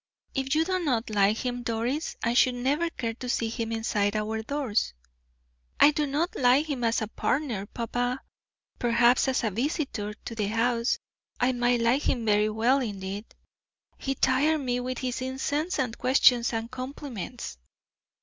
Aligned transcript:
"If 0.33 0.55
you 0.55 0.65
do 0.65 0.79
not 0.83 1.11
like 1.11 1.45
him, 1.45 1.61
Doris, 1.61 2.15
I 2.23 2.33
should 2.33 2.55
never 2.55 2.89
care 2.89 3.13
to 3.13 3.29
see 3.29 3.49
him 3.49 3.71
inside 3.71 4.15
our 4.15 4.41
doors." 4.41 4.95
"I 5.79 5.91
do 5.91 6.07
not 6.07 6.35
like 6.35 6.65
him 6.67 6.83
as 6.83 7.03
a 7.03 7.07
partner, 7.07 7.67
papa; 7.67 8.19
perhaps 8.79 9.27
as 9.27 9.43
a 9.43 9.51
visitor 9.51 10.15
to 10.15 10.33
the 10.33 10.47
house 10.47 10.97
I 11.39 11.51
might 11.51 11.81
like 11.81 12.01
him 12.01 12.25
very 12.25 12.49
well 12.49 12.79
indeed. 12.79 13.25
He 13.99 14.15
tired 14.15 14.61
me 14.61 14.79
with 14.79 14.97
his 14.97 15.21
incessant 15.21 15.99
questions 15.99 16.51
and 16.51 16.71
compliments." 16.71 17.59